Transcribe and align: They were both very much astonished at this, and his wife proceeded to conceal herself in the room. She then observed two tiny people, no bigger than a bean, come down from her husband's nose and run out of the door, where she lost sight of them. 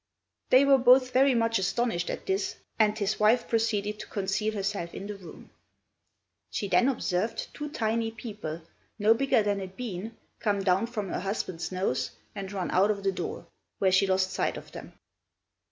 They 0.49 0.65
were 0.65 0.79
both 0.79 1.11
very 1.13 1.35
much 1.35 1.59
astonished 1.59 2.09
at 2.09 2.25
this, 2.25 2.55
and 2.79 2.97
his 2.97 3.19
wife 3.19 3.47
proceeded 3.47 3.99
to 3.99 4.07
conceal 4.07 4.55
herself 4.55 4.95
in 4.95 5.05
the 5.05 5.15
room. 5.15 5.51
She 6.49 6.67
then 6.67 6.89
observed 6.89 7.53
two 7.53 7.69
tiny 7.69 8.09
people, 8.09 8.63
no 8.97 9.13
bigger 9.13 9.43
than 9.43 9.61
a 9.61 9.67
bean, 9.67 10.17
come 10.39 10.63
down 10.63 10.87
from 10.87 11.09
her 11.09 11.19
husband's 11.19 11.71
nose 11.71 12.09
and 12.33 12.51
run 12.51 12.71
out 12.71 12.89
of 12.89 13.03
the 13.03 13.11
door, 13.11 13.45
where 13.77 13.91
she 13.91 14.07
lost 14.07 14.31
sight 14.31 14.57
of 14.57 14.71
them. 14.71 14.93